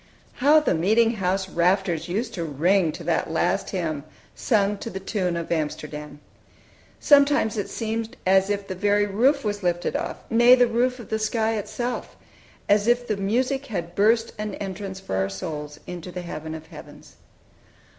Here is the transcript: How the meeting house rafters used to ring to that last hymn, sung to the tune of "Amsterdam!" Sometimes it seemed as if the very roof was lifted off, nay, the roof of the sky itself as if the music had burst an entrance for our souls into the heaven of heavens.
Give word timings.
How 0.37 0.59
the 0.59 0.73
meeting 0.73 1.17
house 1.17 1.47
rafters 1.47 2.07
used 2.07 2.33
to 2.33 2.43
ring 2.43 2.91
to 2.93 3.03
that 3.03 3.29
last 3.29 3.69
hymn, 3.69 4.03
sung 4.33 4.79
to 4.79 4.89
the 4.89 4.99
tune 4.99 5.37
of 5.37 5.51
"Amsterdam!" 5.51 6.19
Sometimes 6.99 7.55
it 7.55 7.69
seemed 7.69 8.17
as 8.25 8.49
if 8.49 8.67
the 8.67 8.73
very 8.73 9.05
roof 9.05 9.43
was 9.43 9.61
lifted 9.61 9.95
off, 9.95 10.17
nay, 10.27 10.55
the 10.55 10.65
roof 10.65 10.97
of 10.97 11.09
the 11.09 11.19
sky 11.19 11.55
itself 11.55 12.15
as 12.67 12.87
if 12.87 13.07
the 13.07 13.15
music 13.17 13.67
had 13.67 13.93
burst 13.93 14.33
an 14.39 14.55
entrance 14.55 14.99
for 14.99 15.15
our 15.17 15.29
souls 15.29 15.79
into 15.85 16.11
the 16.11 16.23
heaven 16.23 16.55
of 16.55 16.65
heavens. 16.65 17.17